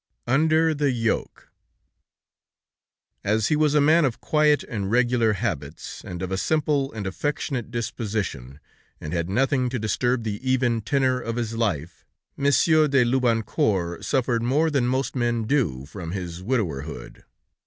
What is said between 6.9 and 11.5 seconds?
and affectionate disposition, and had nothing to disturb the even tenor of